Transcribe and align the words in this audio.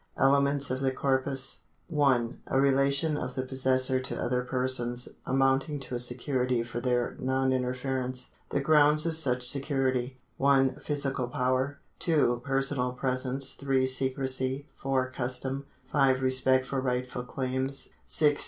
Elements 0.17 0.71
of 0.71 0.79
the 0.81 0.91
corpus: 0.91 1.59
1. 1.87 2.39
A 2.47 2.59
relation 2.59 3.15
of 3.17 3.35
the 3.35 3.43
possessor 3.43 3.99
to 3.99 4.19
other 4.19 4.41
persons, 4.43 5.07
amounting 5.27 5.79
to 5.81 5.93
a 5.93 5.99
security 5.99 6.63
for 6.63 6.79
their 6.81 7.15
non 7.19 7.53
interference. 7.53 8.31
The 8.49 8.61
grounds 8.61 9.05
of 9.05 9.15
such 9.15 9.47
security: 9.47 10.17
1. 10.37 10.73
Physical 10.77 11.27
power. 11.27 11.77
2. 11.99 12.41
Personal 12.43 12.93
presence. 12.93 13.53
3. 13.53 13.85
Secrecy. 13.85 14.65
4. 14.75 15.11
Custom. 15.11 15.67
5. 15.91 16.23
Respect 16.23 16.65
for 16.65 16.81
rightful 16.81 17.21
claims.• 17.23 17.85
6. 18.07 18.39